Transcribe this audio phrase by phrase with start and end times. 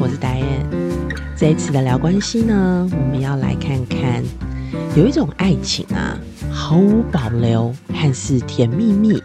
[0.00, 0.66] 我是戴燕。
[1.36, 4.24] 这一次的聊关系呢，我们要来看看，
[4.96, 6.18] 有一种爱情啊，
[6.50, 9.22] 毫无保留，看似甜蜜蜜，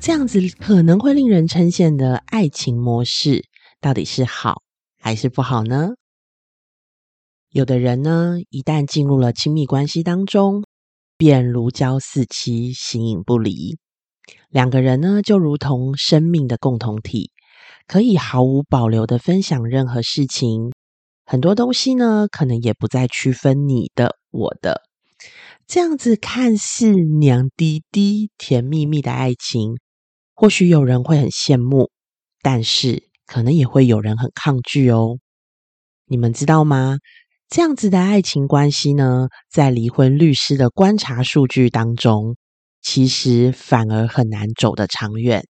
[0.00, 3.44] 这样子可能会令人称羡的爱情模式，
[3.78, 4.62] 到底是好
[4.98, 5.90] 还是不好呢？
[7.50, 10.64] 有的人呢，一旦进入了亲密关系当中，
[11.18, 13.76] 便如胶似漆，形影不离。
[14.48, 17.32] 两个人呢，就如同生命的共同体，
[17.88, 20.72] 可以毫无保留的分享任何事情。
[21.24, 24.82] 很多东西呢，可能也不再区分你的、我的。
[25.66, 29.78] 这样子看似娘滴滴、甜蜜蜜的爱情，
[30.34, 31.90] 或许有人会很羡慕，
[32.42, 35.18] 但是可能也会有人很抗拒哦。
[36.06, 36.98] 你们知道吗？
[37.48, 42.36] 这样子的爱情关系呢，在离婚律师的观察数据当中，
[42.82, 45.42] 其实反而很难走得长远。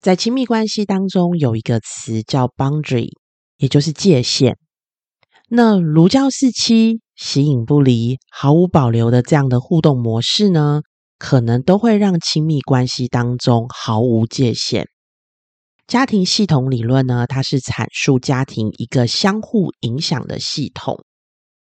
[0.00, 3.08] 在亲密关系当中，有一个词叫 boundary，
[3.56, 4.56] 也就是界限。
[5.48, 10.82] 那如胶似漆、形影不离、毫无保留的这样的互动模式呢，
[11.18, 14.86] 可能都会让亲密关系当中毫无界限。
[15.88, 21.02] 家庭系统理论呢，它是阐述家庭一个相互影响的系统，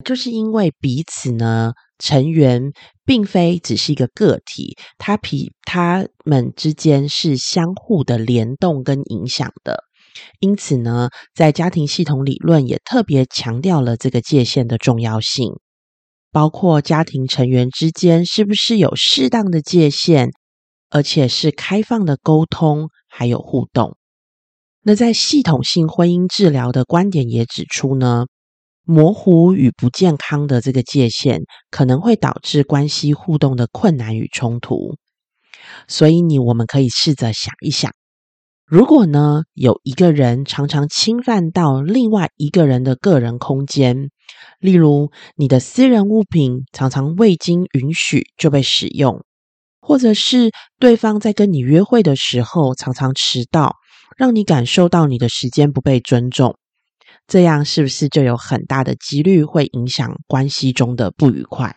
[0.03, 2.71] 就是因为彼此呢成员
[3.05, 9.83] 并非只是一个个体，他比他们之间是相互的联动跟影响的。
[10.39, 15.59] 因此呢，在家庭系统理论也特别强调了这个界限的重要性，
[16.31, 20.31] 包括家庭成员之间是不是有适当的界限，
[20.89, 23.97] 而且是开放的沟通还有互动。
[24.81, 28.25] 那在系统性婚姻治疗的观点也指出呢，
[28.89, 34.95] 模糊与不健康的这个界限可能会导致关系互动的困难与冲突。
[35.87, 37.91] 所以，你我们可以试着想一想，
[38.65, 44.09] 如果呢有一个人常常侵犯到另外一个人的个人空间，
[44.59, 49.23] 例如你的私人物品常常未经允许就被使用，
[49.79, 50.49] 或者是
[50.79, 53.75] 对方在跟你约会的时候常常迟到。
[54.17, 56.57] 让你感受到你的时间不被尊重，
[57.29, 61.75] 这样是不是就有很大的几率会影响关系中的不愉快？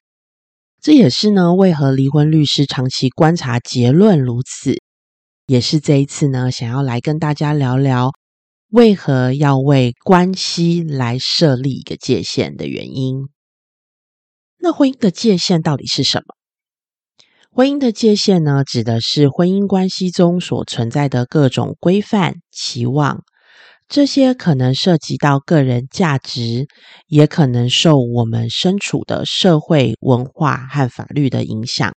[0.81, 4.77] 这也是呢，为何离婚律师长期观察结论如此，
[5.47, 8.13] 也是这一次呢，想要来跟大家聊聊
[8.71, 13.29] 为何要为关系来设立一个界限的原因。
[14.59, 16.35] 那婚姻的界限到底是什么？
[17.51, 23.23] 婚姻的界限呢，指的是婚姻关系中所存在的各种规范、期望，
[23.93, 26.67] 这些可能涉及到个人价值，
[27.09, 31.93] 也可能受我们身处的社会文化和法律的影响。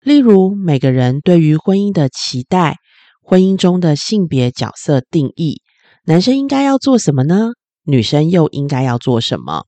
[0.00, 2.76] 例如，每个人对于婚姻的期待，
[3.20, 5.62] 婚姻中的性别角色定义，
[6.04, 7.48] 男生应该要做什么呢？
[7.82, 9.64] 女生又应该要做什么？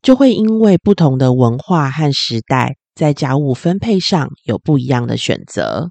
[0.00, 2.76] 就会因为不同的文化和时代。
[2.94, 5.88] 在家务分配上有不一样的选择。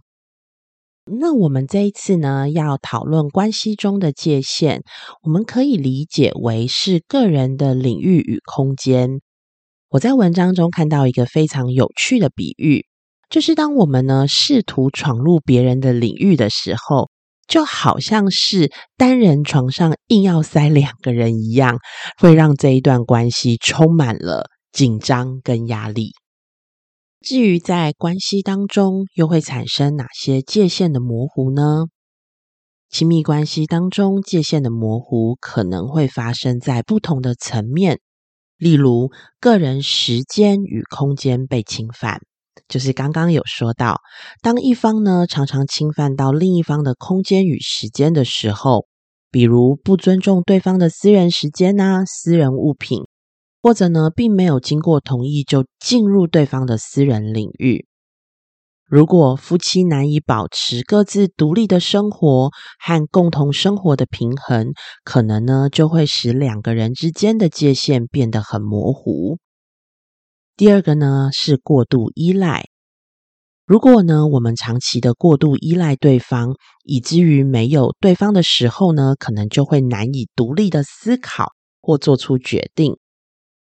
[1.19, 4.81] 那我们这一次呢，要讨论关系中的界限，
[5.23, 9.19] 我们可以理解为是个人的领域与空间。
[9.89, 12.85] 我在文章中看到一个非常有趣的比喻，
[13.29, 17.09] 就是当我们呢试图闯入别人的领域的时候，
[17.45, 21.77] 就好像是单人床上硬要塞两个人一样，
[22.21, 26.13] 会让这一段关系充满了紧张跟压力。
[27.23, 31.85] 至于在关系当中又会产生哪些界限的模糊呢？
[32.89, 37.99] 亲密关系当中界限的模糊可能会发生在不同的层面，
[38.57, 42.21] 例如个人时间与空间被侵犯，
[42.67, 44.01] 就是刚刚有说到，
[44.41, 48.87] 当一方呢常常侵犯到另一方的空间与时间的时候，
[49.29, 53.03] 比如不尊重对方的私人时间呐、私人物品。
[53.61, 57.85] 或者呢，并没有经过同意就进入对方的私人领域。
[58.85, 64.73] 如果夫妻难以保持各自独立的生活和共同生活的平衡，
[65.05, 69.37] 可能呢就会使两个人之间的界限变得很模糊。
[70.57, 72.65] 第二个呢是过度依赖。
[73.65, 82.97] 如果呢我们长期的过度依赖对方，以至于没有对方的时候呢，可能就会难以独立的思考或做出决定。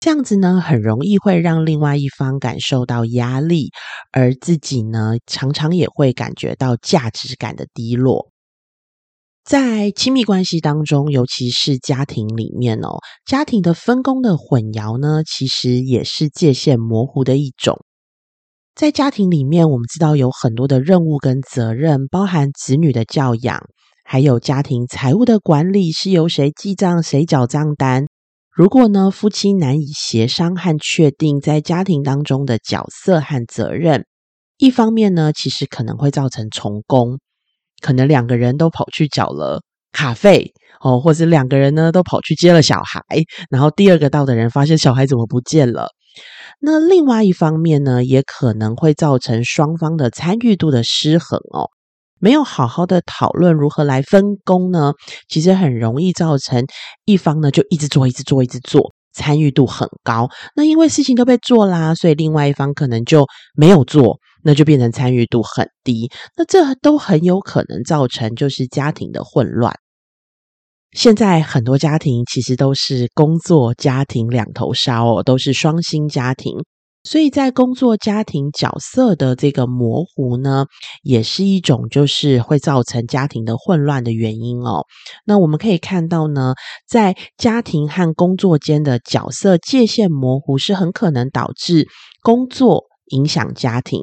[0.04, 3.70] 这样子呢，很容易会让另外一方感受到压力，
[4.12, 8.30] 而自己呢，常常也会感觉到价值感的低落。
[9.46, 17.80] 在亲密关系当中，尤其是家庭里面哦，家庭的分工的混淆呢，其实也是界限模糊的一种。
[18.76, 23.62] 在家庭里面，我们知道有很多的任务跟责任，包含子女的教养、
[24.04, 28.08] 还有家庭财务的管理是由谁记账、谁缴账单。
[28.56, 34.06] 如果呢，夫妻难以协商和确定在家庭当中的角色和责任，
[34.60, 37.18] 一方面呢，其实可能会造成重工，
[37.82, 43.02] 可能两个人都跑去缴了卡费哦，或者两个人呢都跑去接了小孩，
[43.50, 45.90] 然后第二个到的人发现小孩怎么不见了。
[46.60, 51.72] 那另外一方面呢，也可能会造成双方的参与度的失衡哦。
[52.24, 54.94] 没有好好的讨论如何来分工呢？
[55.28, 56.64] 其实很容易造成
[57.04, 60.30] 一方呢就一直做、一直做、一直做，参与度很高。
[60.56, 63.26] 那因为事情都被做啦，所以另外一方可能就
[63.56, 66.10] 没有做，那就变成参与度很低。
[66.38, 69.76] 那这都很有可能造成就是家庭的混乱。
[70.94, 76.54] 现在很多家庭其实都是工作家庭两头烧哦，都是双薪家庭。
[77.04, 80.66] 所以在工作家庭角色的这个模糊呢，
[81.02, 84.86] 也是一种就是会造成家庭的混乱的原因哦。
[85.26, 86.54] 那我们可以看到呢，
[86.88, 91.88] 在家庭和工作间的角色界限模糊，是很可能导致
[92.22, 92.93] 工作。
[93.14, 94.02] 影响家庭，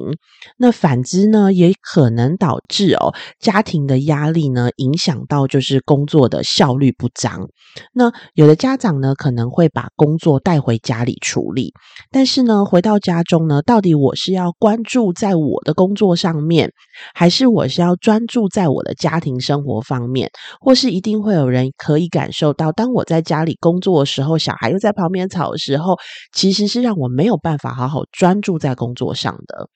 [0.57, 7.47] 那反之呢，也可能导致哦家庭的压力呢，影响到就是工作的效率不彰。
[7.93, 11.73] 那有的家长呢，可能会把工作带回家里处理，
[12.09, 16.71] 但是呢，回到家中呢，到底我是要关注在我的工作上面，
[17.13, 20.29] 还是我是要专注在我的家庭生活方面？
[20.59, 25.97] 或是一定会有人可以感受到，当我在家里工作的时候，小孩又在旁边吵的时候，
[26.33, 29.00] 其实是让我没有办法好好专注在工作。
[29.01, 29.67] 作上的，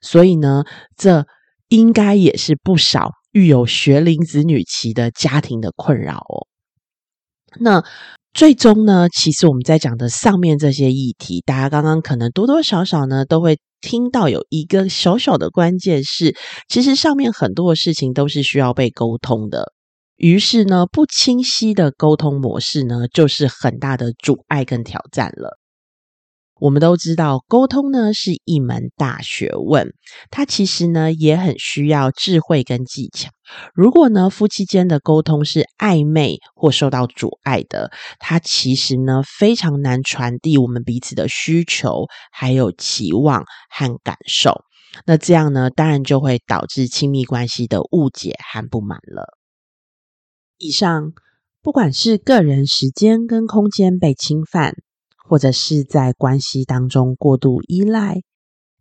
[0.00, 0.64] 所以呢，
[0.96, 1.26] 这
[1.68, 6.46] 应该也是不少育有学龄子女期的家庭的困扰哦。
[7.58, 7.84] 那
[8.32, 16.34] 最终呢，其实我们在讲的上面这些议题，大家刚刚可能多多少少呢都会听到有一个小小的关键是，
[16.68, 19.74] 其实上面很多的事情都是需要被沟通的。
[20.16, 25.59] 于是呢，不清晰的沟通模式呢，就是很大的阻碍跟挑战了。
[26.60, 29.94] 我们都知道，沟通呢是一门大学问，
[30.30, 33.30] 它其实呢也很需要智慧跟技巧。
[33.74, 44.60] 如果呢夫妻间的沟通是暧昧或受到阻碍的，它其实呢非常难传递我们彼此的需求、还有期望和感受。
[45.06, 49.38] 那这样呢，当然就会导致亲密关系的误解和不满了。
[50.58, 51.12] 以上，
[51.62, 54.74] 不管是个人时间跟空间被侵犯。
[55.30, 58.22] 或者是在关系当中过度依赖，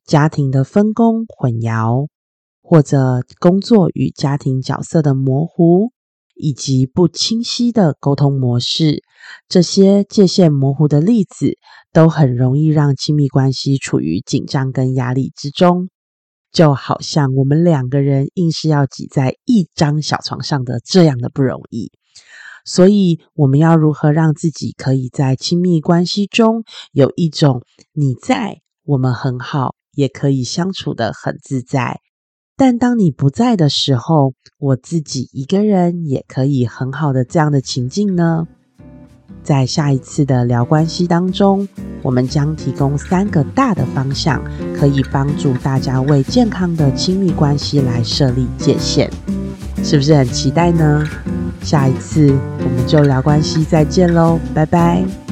[0.04, 2.08] 家庭的分工混淆，
[2.64, 5.92] 或者工作与家庭角色的模糊，
[6.34, 9.04] 以及不清晰的沟通模式，
[9.48, 11.54] 这些界限模糊的例子，
[11.94, 15.90] 都很容易让亲密关系处于紧张跟压力之中。
[16.52, 21.92] 就好像我们两个人硬是要挤在一张小床上的这样的不容易。
[22.66, 27.64] 所以，我们要如何让自己可以在亲密关系中有一种
[27.94, 32.00] 你在，我们很好，也可以相处的很自在。
[32.56, 38.48] 但当你不在的时候，我自己一个人也可以很好的这样的情境呢？
[39.42, 41.68] 在下一次的聊关系当中，
[42.04, 44.44] 我们将提供三个大的方向，
[44.76, 49.10] 可以帮助大家为健康的亲密关系来设立界限。
[49.82, 51.08] 是不是很期待呢？
[51.62, 55.29] 下一次我们就聊关系，再见喽，拜拜。